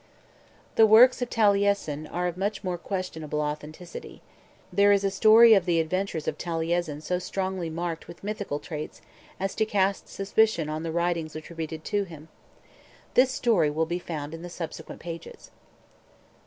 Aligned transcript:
The 0.77 0.87
works 0.87 1.21
of 1.21 1.29
Taliesin 1.29 2.07
are 2.07 2.25
of 2.25 2.35
much 2.35 2.63
more 2.63 2.79
questionable 2.79 3.39
authenticity. 3.39 4.23
There 4.73 4.91
is 4.91 5.03
a 5.03 5.11
story 5.11 5.53
of 5.53 5.65
the 5.65 5.79
adventures 5.79 6.27
of 6.27 6.39
Taliesin 6.39 7.01
so 7.01 7.19
strongly 7.19 7.69
marked 7.69 8.07
with 8.07 8.23
mythical 8.23 8.57
traits 8.57 9.03
as 9.39 9.53
to 9.53 9.63
cast 9.63 10.09
suspicion 10.09 10.69
on 10.69 10.81
the 10.81 10.91
writings 10.91 11.35
attributed 11.35 11.83
to 11.83 12.05
him. 12.05 12.29
This 13.13 13.29
story 13.29 13.69
will 13.69 13.85
be 13.85 13.99
found 13.99 14.33
in 14.33 14.41
the 14.41 14.49
subsequent 14.49 15.01
pages. 15.01 15.51